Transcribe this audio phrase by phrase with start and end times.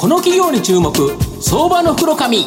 [0.00, 0.92] この企業に注目。
[1.42, 2.44] 相場の袋紙。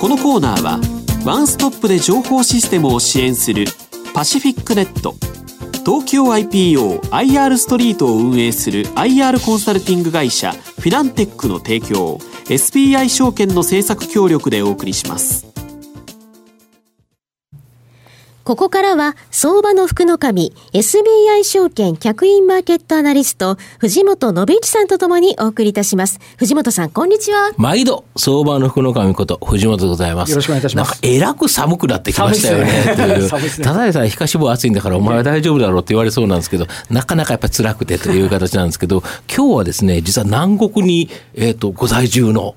[0.00, 0.80] このコーナーは
[1.24, 3.66] ワンストップで情報システムを支援する
[4.12, 5.14] パシフィックネット。
[5.84, 12.18] 東京 IPOIR ストリートを運営する IR コンサルティング会社フィナンテックの提供
[12.48, 15.45] SBI 証券の政策協力でお送りします。
[18.46, 26.20] ここからは、相場の福の神、SBI 証券客員マーケットアナリスト、藤本信一さんとともにお送りいたします。
[26.36, 27.50] 藤本さん、こんにちは。
[27.56, 30.30] 毎度、相場の福の神こと、藤本でございます。
[30.30, 30.90] よろしくお願いいたします。
[30.90, 32.94] なんか、えらく寒くなってきましたよね。
[32.94, 33.28] という。
[33.64, 42.54] ただでさえ皮下脂肪暑いんだから、お前は大丈夫だろうって言われそうなんですけど、なかなかやっぱり辛くてという形なんですけど、今日はですね、実は南国に、えっ、ー、と、ご在住の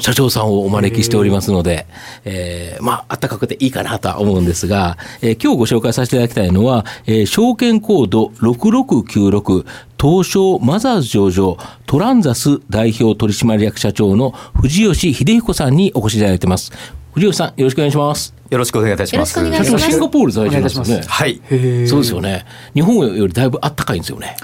[0.00, 1.86] 社長さんをお招きしておりますので、
[2.26, 9.66] えー、まあ、暖かくていいかなとは思うんですが、えー、今日ご紹介させていただきたいのは、えー、証券コード6696
[10.00, 16.72] 東証マザーズ上場トランザス代表取締役社長の藤吉秀彦さんにお越しいただいてます。
[17.14, 18.34] 藤吉さん、よろしくお願いします。
[18.50, 19.38] よろしくお願いいたします。
[19.38, 19.90] よろしくお願いします。
[19.90, 21.02] シンガポール在住ですね。
[21.06, 21.40] はい。
[21.86, 22.44] そうですよね。
[22.74, 24.36] 日本よりだいぶ暖かいんですよね。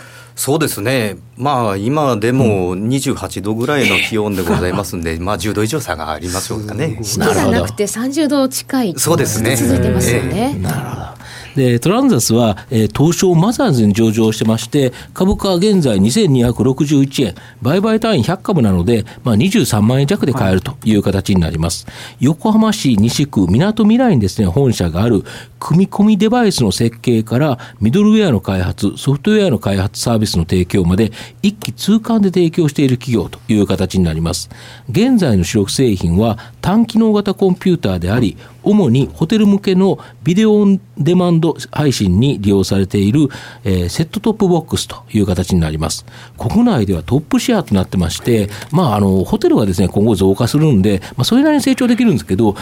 [0.42, 6.98] そうですね、まあ、今でも28度ぐらいの気温でございますんで、うん、まあ10度以上差がありますよね。
[7.02, 9.54] 湿度がなくて30度近いそうですね。
[9.54, 10.54] 続いてますよね。
[10.54, 11.19] なるほど
[11.56, 21.86] で、トランザスは、えー、東証マザーズに上場してまして、株価は現在2261円、売買単位100株なので、まあ、23万円弱で買えるという形になります。
[21.86, 25.24] はい、横浜市西区みなとみらいにですね、本社がある、
[25.58, 34.50] 組み込みデバイスの設計から、ミドルウェアの開発、ソフトウェアの開発サービスの提供まで、一気通貫で提供している企業という形になります。
[34.88, 43.28] 現在の主力製品は、単機能型コンピューターであり、主にホテル向けのビデオオンデマンド配信に利用されている、
[43.64, 46.04] えー、セットトップボックスという形になります。
[46.38, 52.54] 国内ではトップシェアとなってまして、まあ、あの、ホテルがですね、今後増加するんで、まあ、それなりに成長できるんですけど、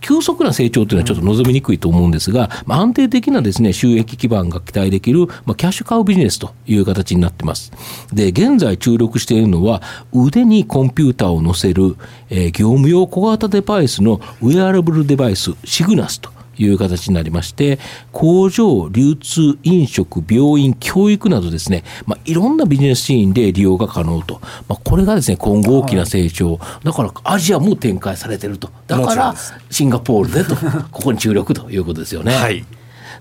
[0.00, 7.72] 急速な成長というのはちょっと望みにくいと思うんですが、まあ、安定的なですね、収益基盤が期待できる、まあ、キャッシュカウビジネスという形になってます。
[8.12, 11.96] で、現在注力しているのは、腕にコンピューターを載せる、
[12.30, 17.78] えー、業務用小型デバイスのウェアラブルデバイス、シグナスという形になりまして、
[18.12, 24.40] 工場、流通、飲食、病院、教育などですね、まあ、いろんなビジネスシーンで利用が可能と。
[24.68, 26.58] まあ、これがですね、今後大きな成長。
[26.82, 28.70] だからアジアも展開されてると。
[28.86, 29.34] だから、
[29.70, 30.56] シンガポールでと、
[30.90, 32.34] ここに注力ということですよね。
[32.34, 32.64] はい。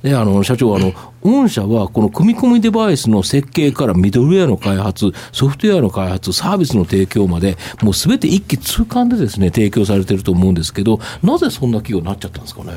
[0.03, 12.73] で、あの、社長、あの、御社はこの組み込みデバイスの設計からミドルウェアの開発、ソフトウェアの開発、サービスの提供まで、もうすべて一気通貫でですね、提供されてると思うんですけど、なぜそんな企業になっちゃったんですかね？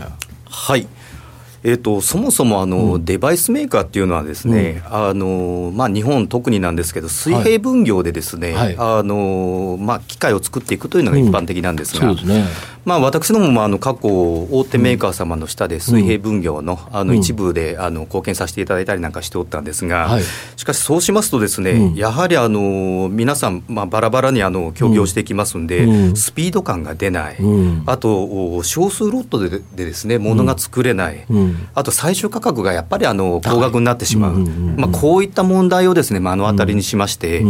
[0.48, 0.86] はい
[1.68, 12.44] えーと、そもそもあの、うん、デバイスメーカーっていうのはですね、うん、あのまあ、日本特になんですけど水平分業でですね、はい、あのまあ、機械を作っていくというのが一般的なんですが、うんすね、
[12.84, 20.22] まあ、私どももあの過去大手メーカー様の下で水平分業のあの一部であの貢献させていただいたりなんかしておったんですが、はい、
[20.54, 27.36] しかしそうしますとですね、やはりあの皆さん、まあ、バラバラにあの協業していきますんで、スピード感が出ない、
[27.86, 31.26] あと少数ロットででですねものが作れない、
[31.74, 37.44] あと最終価格がやっぱりあの高額になってしまう、まあ、こういった問題をですね目の当たりにしまして、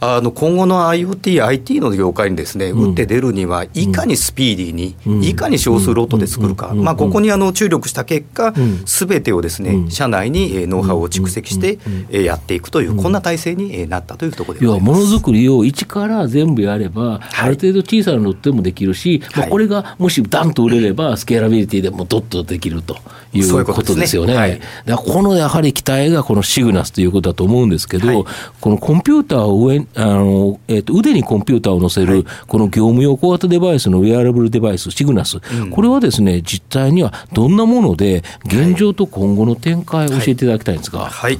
[0.00, 8.52] あの今後の IoT、IT の業界にですね打って出るには、いかにスピーディーに、いかに少数ロットで作るか、まあ、ここにあの注力した結果、
[8.86, 11.78] すべてをですね社内にノウハウを蓄積して
[12.10, 14.92] やっていくという、こんな体制になったというところでございます。
[14.92, 22.96] ものづくりを一から全部やれば、ある程度小さなロットでもできるし、まあ、これがもしダンと売れれば、スケーラビリティでもどっとできると
[23.32, 23.44] いう。
[23.52, 24.34] ことですよね。
[24.34, 28.24] はい、このやはり期待がこのシグナスということだと思うんですけど、はい、
[28.60, 41.06] このコンピューターを上あの、えーと、腕にコンピューターを載せる、この業務用小型デバイスのウェアラブルデバイス、シグナス、うん、これはですね、実態にはどんなもので、現状と今後の展開を教えていただきたいんですが。
[41.06, 41.38] はい、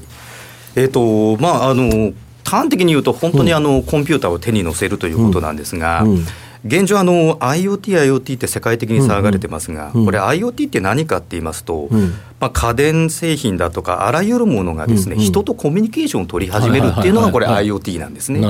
[0.77, 2.13] えーとまあ、あの
[2.45, 6.27] 端的に言うと、本当にあの、コンピューターを手に乗せるということなんですが、うんうん
[6.65, 18.41] 現状あの IoT、IoT って世界的に騒がれてますが、うんうん、これ IoT って何かって言いますと、うん、まあ、家電製品だとかあらゆるものがですね、うんうん、人とコミュニケーションを取り始めるっていうのがこれ IoT なんですね。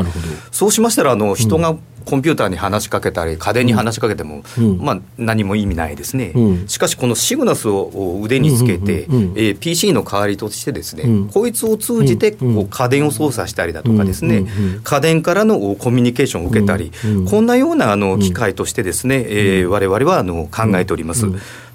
[0.50, 1.76] そうしましたらあの人が
[2.08, 14.46] コンピューターに話しかけたり家電に話しかけても、うん、まあ、何も意味ないですね、うん、しかしこのシグナスを腕につけて、うん、えー、PC の代わりとしてですね、こいつを通じてこう家電を操作したりだとかですね、
[14.84, 16.92] 家電からのコミュニケーションを受けたり、
[17.28, 21.26] こんなようなあの機械としてですね、えー、我々はあの考えております。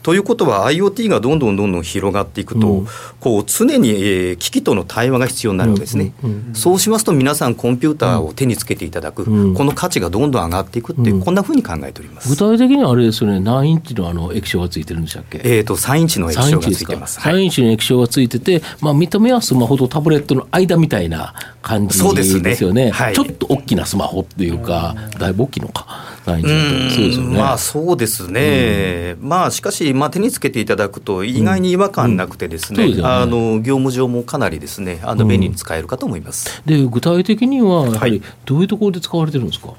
[0.03, 2.87] ということは IoT がどんどんどんどん広がっていくと、うん、
[3.19, 12.29] こう常に、えー、機器との対話が必要になるわけですね、うんうんうん、そうしますと皆さんコンピューターを手につけていただく、うん、この価値がどんどん上がっていくっていう、こんなふうに考えております。
[12.29, 13.39] 具体的にはあれですよね。
[13.39, 15.41] 何インチのあの液晶がついてるんでしたっけ？
[15.43, 17.19] えっ、ー、と3インチの液晶がついてます。
[17.19, 22.91] 3インチの液晶がついてて、まあ、見た目はスマホとタブレットの間みたいな感じですよね、ね。
[22.91, 25.87] はい、ちょっと大きなスマホっていうか、だいぶ大きいのか、
[26.25, 27.37] そうですよね。
[27.37, 39.77] まあそうですね、うん、まあしかし、まあ、手につけていただくと、意外に違和感なくてですね、あの業務上もかなりですねあの便利に使えるかと思います、で具体的には、やはりどういうところで使われてるんですか、はい、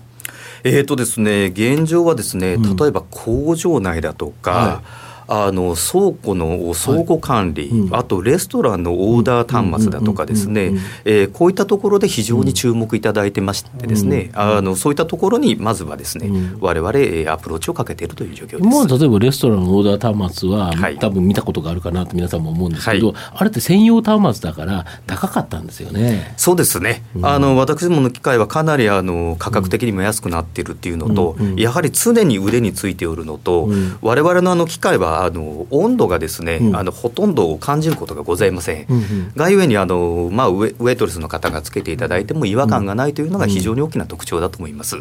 [0.65, 7.79] えーとですね、現状はですね例えば工場内だとか、はいあの倉庫の倉庫管理、はい。
[7.81, 10.73] うん、あとレストランのオーダー端末だとかですね。
[11.33, 18.63] こういったところで非常に注目いただいてましてですね、うん、あのそういったところにまずはですね、うん、我々アプローチをかけているという状況です。
[18.63, 26.35] もう例えばレストランのオーダー端末は、はい、多分見たことがあるかなと皆さんも思うんですけど、はい、あれって専用端末だから高かったんですよね。
[26.37, 38.87] そうですね、あの私どもの機械はかなりあの価格的にも安くなっているっていうのと、やはり常に腕についておるのと、うん、我々のあの機械はあの温度がですね、うん、あのほとんど感じることがございません。
[38.89, 44.97] うんうん、がゆえにあの、まあ、ウェウェイトレスの方がつけていただいても違和感がないというのが非常に大きな特徴だと思います。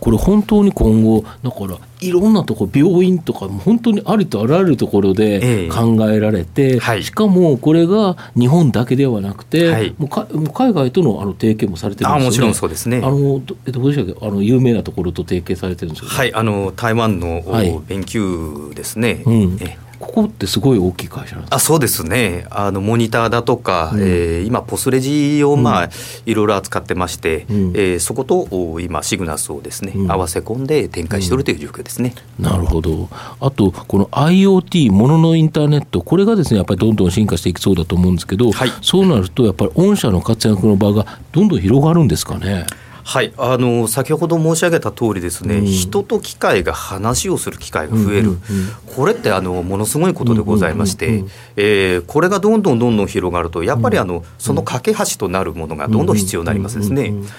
[0.00, 12.26] これ本当に今後だからいろんなところ病院とか本当にありとあらゆるところで考えられて、えはい、しかもこれが日本だけではなくて、はい、もうか海外とのあの提携もされてるんですよね。
[12.26, 12.98] もちろんそうですね。
[13.04, 16.34] あのえっとどうでしたっけあの有名なところと提携されてるんですはい。
[16.34, 19.22] あの台湾の、はい、勉強ですね。
[19.26, 22.46] うん、えここってすごい大きい会社なんですあそうですね。
[22.50, 25.90] あのモニターだとか、うん、えー、今ポスレジをまあ、うん、
[26.24, 28.48] いろいろ扱ってまして、うん、えー、そこと
[28.80, 33.10] 今シグナスをですね、うん、合わせ込んで展開しておるという状況ですね、なるほど。
[33.40, 42.64] あとこの IoT もののインターネットこれがですねやっぱりどんどん進化していきそうだと思うんですけど、はい、そうなるとやっぱり御社の活躍の場がどんどん広がるんですかね？
[43.04, 48.40] はいあの先ほど申し上げた通りですね、うん、人と機械が話をする機会が増える、うんうんうん、
[48.86, 57.02] これってあのものすごいことでございまして、うんうんうん、えー、これがどんどんどんどん広がるとやっぱりあのその架け橋となるものがどんどん必要になりますですね。
[57.02, 57.30] うんうんうんうん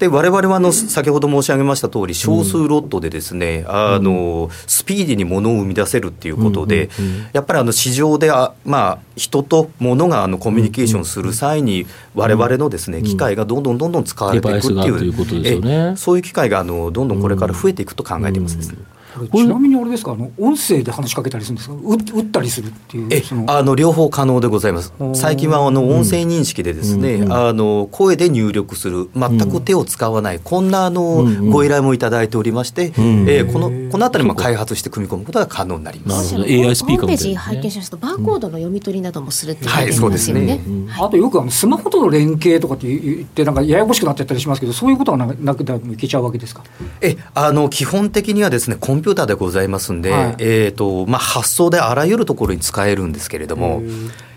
[0.00, 6.88] で我々はあの先ほど申し上げました通り少数ロットでですね、あのスピーディーにものを生み出せるっていうことで、
[7.34, 18.78] やっぱりあの市場であ、まあ、人と物があのコミュニケーションする際に我々のですね機械がどんどんどんどん使われていくっていうそういう機会があのどんどんこれから増えていくと考えていますですね。
[19.32, 20.12] ちなみにあれですか？
[20.12, 21.74] あの音声で話しかけたりするんですか？
[21.74, 24.92] 打ったりするっていうえあの両方可能でございます。
[25.14, 36.34] 最近はあの音声認識でですね、うん、あの声で入力する全く手を使わない、こんなあの、ご依頼もいただいておりまして、うん、えー、このこのあたりも開発して組み込むことが可能になります。
[36.34, 36.68] なるほど。
[36.68, 40.60] AI スピーカーホームページ拝見しますとバーコードの読み取りなどもするっていうはいそうですね、
[40.98, 46.62] あとよくあのスマホとの連携とかって言ってなんかややこしくなってたりしますけどそういうことはなくてもいけちゃうわけですか？
[47.00, 53.82] えあの基本的にはですねコンピューターでございますますんで、はい、えーとまあ、発想であらゆるところに使えるんですけれども、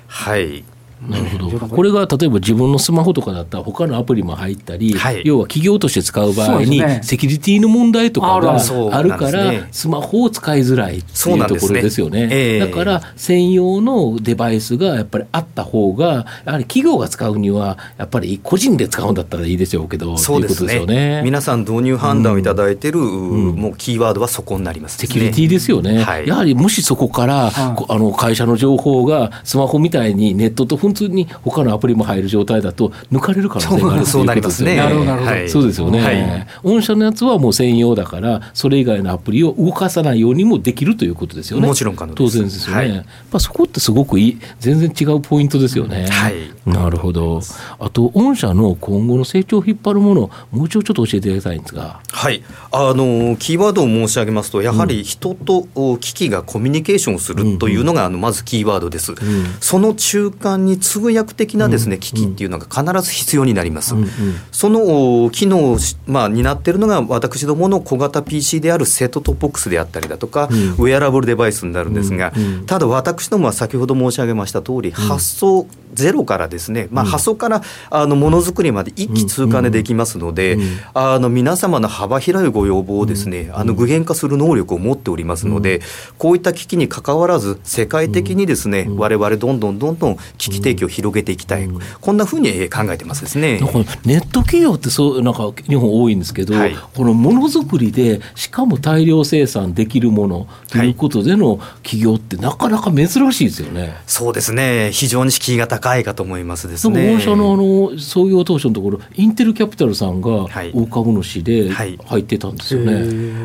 [0.08, 0.64] はい、
[1.10, 12.30] なるほど、これが例えば自分のスマホとかだったら他のアプリも入ったり、はい、要は企業として使う場合に、セキュリティの問題とかがあるから、スマホを使いづらいっていうところですよね、ね。
[12.32, 34.76] えー、だから専用のデバイスがやっぱりあった方がやはり企業が使うにはやっぱり個人で使うんだったらいいでしょうけどそうですね、ね、皆さん導入判断をいただいてる、うん、もうキーワードはそこになります、ね、セキュリティですよね、はい、やはりもしそこから、あの会社の情報がスマホみたいにネットと普通に他のアプリも入る状態だと抜かれる可能性があるそうなりますね。
[34.78, 41.68] なるほど、はい、そうですよね、はい、御社のやつはもう専用だから、それ以外のアプリを動かさないようにもできるということですよね。
[41.68, 42.82] もちろん可能当然ですよね。
[42.82, 46.08] はい、まあ、そこってすごくいい、全然違うポイントですよね。
[46.08, 46.36] はい、
[46.66, 47.42] なるほど。
[47.80, 52.00] あと、御社の今後の成長を引っ張るもの、もうちょっと教えていただきたいんですが。
[52.12, 59.12] はい、あのキーワードを申し上げますと、やはり人と機器がコミュニケーションするというのが、あのまずキーワードです。
[59.12, 59.18] うん、
[59.60, 63.96] その中間に通訳的なですね、機器っていうのが必ず必要になります。
[63.96, 64.02] うん。
[64.04, 64.10] うん、
[64.52, 72.44] その機能を、まあ、担っているのが私どもの小型 PC であるセットトップボックスであったりだとか、うん、ウェアラブルデバイスになるんですが、うん。
[72.44, 80.58] うん、ただ私どもは先ほど申し上げました通り、発想ゼロからですね、まあ、発想からあのものづくりまで一気通貫でできますので、
[80.94, 85.82] あの皆様の幅広いご要望をですね、あの具現化する能力を持っておりますので、
[86.18, 91.68] こういった機器にかかわらず世界的にですね、我々どんどんどんどん機器提供を広げていきたい、
[92.02, 93.60] こんなふうに考えてますですね。
[94.06, 103.96] ネット企業ってそうなんか日本多いんですけど、はい、このものづくりでしかも大量生産できるものということでの企業ってなかなか珍しいですよね。
[104.06, 104.92] そうですね。
[104.92, 107.14] 非常に敷居が高いかと思いますですね。
[107.14, 112.94] 御社のあの創業当初のところインテルキャピタルさんが大株主で入ってたんですよね。
[112.94, 113.04] はい、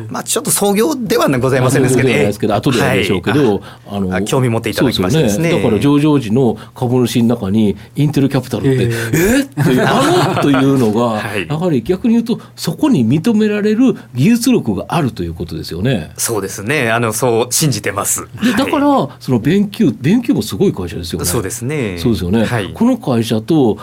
[0.09, 16.11] まあちょっと創業ではございませんですけど、ね、ですけど後ででしょうけど、はい、あの興味持っていただきましてですね、ね、だから上場時の株主の中にインテルキャピタルってえー、っていうあのというのが、 はい、やはり逆に言うとそこに認められる技術力があるということですよね。
[16.17, 18.27] そうですねあのそう信じてます。
[18.43, 21.25] でだから、はい、その勉強勉強もすごい会社ですよね。
[21.25, 21.97] そうですね。
[21.97, 22.28] そうですよね。
[22.45, 23.77] はい、この会社と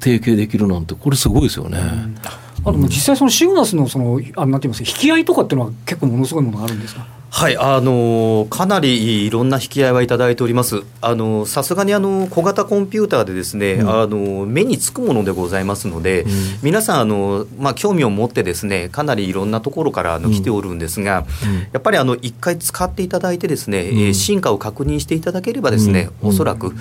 [0.00, 1.78] 提携できるなんてこれすごいですよね。
[1.78, 2.16] うん。
[2.64, 7.06] あと実際そのシグナスのそのあなんて言いますか引き合いとかっていうのは結構ものすごいものがあるんですか？
[7.34, 10.82] はい、あのかなりいろんな引き合いはいただいております。
[11.00, 16.30] あのさすがにあの小型コンピューターでですね、うん、あの目につくものでございますので、うん、
[16.62, 26.74] 皆さんあのまあ興味を持ってですね、かなりいろんなところからあの来ておるんですが、うん、やっぱりあの一回使っていただいてですね、うん、進化を確認していただければですね、うん、おそらく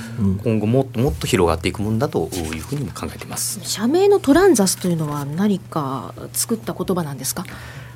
[0.43, 3.61] 今後もっともっと広がっていくものだというふうにも考えています。
[3.63, 7.45] 社名のトランザスというのは何か作った言葉なんですか？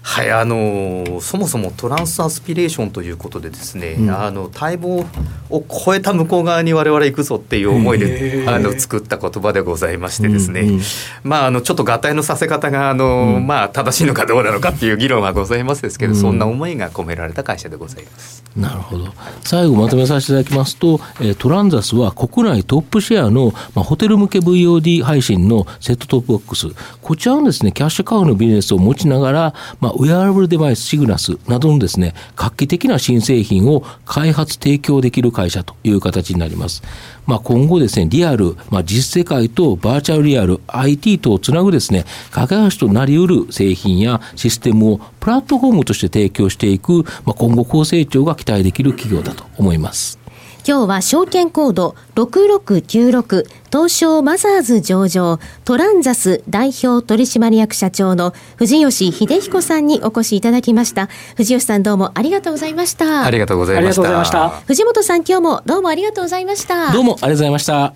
[0.08, 5.04] はいあのそもそもトランスアスピレーションということでですね、うん、あの待望
[5.50, 10.82] を超えた向こう側に我々行くぞっていう思いであの作った言葉でございましてですね、うんうん、
[11.24, 18.44] まああのちょっと合体のさせ方があの、うん、まあ正しいのかどうなのかっていう議論はございますですけど、そんな思いが込められた会社でございます。
[18.56, 19.08] なるほど、
[19.44, 26.68] 最後まとめさせていただきますと、えー、トランザスは国内トップシェアの、まあ、ホテル向け VOD 配信のセットトップボックス。
[27.02, 36.84] こちらのですねキャッシュカウのビジネスを持ちながら、まあ、ウェアラブルデバイスシグナスなどのですね、画期的な新製品を開発提供できる会社という形になります。
[37.26, 50.20] まあ、今後ですね、リアル、まあ、実世界とバーチャルリアル、IT とをつなぐですね、架け橋となり得る製品やシステムをプラットフォームとして提供していく、まあ、今後高成長が期待できる企業だと思います。
[50.68, 53.46] 今日は証券コード6696
[53.76, 61.10] 東証マザーズ上場トランザス代表取締役社長の藤吉秀彦さんにお越しいただきました。
[61.36, 63.26] 藤吉さんどうもありがとうございました。
[63.26, 64.50] ありがとうございました。
[64.62, 66.94] 藤本さん今日もどうもありがとうございました。
[66.94, 67.94] どうもありがとうございました。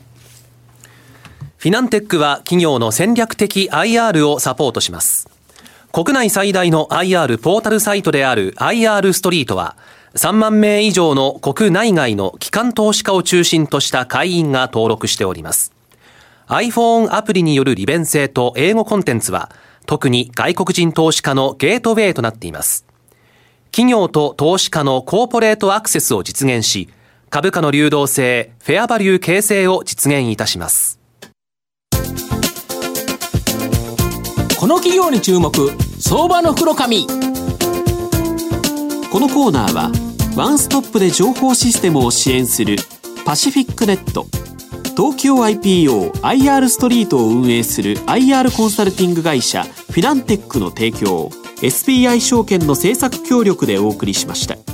[1.56, 5.30] フィナンテックは企業の戦略的 IR をサポートします。
[5.94, 9.78] 国内最大の IR ポータルサイトである IR ストリートは
[10.16, 15.72] 3万名以上の国内外の機関投資家を中心とした会員が登録しております。
[16.48, 19.52] iPhone アプリによる利便性と英語コンテンツは
[19.86, 22.86] 特に外国人投資家のゲートウェイとなっています。
[23.72, 26.90] 企業と投資家のコーポレートアクセスを実現し、
[27.30, 31.00] 株価の流動性、フェアバリュー形成を実現いたします。
[34.60, 35.52] この企業に注目、
[36.00, 37.29] 相場の袋紙。
[39.12, 39.92] このコーナーは
[40.36, 42.76] ワンストップで情報システムを支援する
[43.26, 44.28] パシフィックネット
[44.96, 51.30] 東京 IPOIR ストリートを運営する IR コンサルティング会社フィナンテックの提供
[51.62, 54.69] SBI 証券の政策協力でお送りしました。